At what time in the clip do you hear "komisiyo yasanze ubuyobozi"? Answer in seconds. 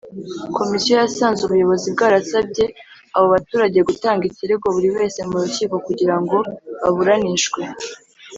0.57-1.87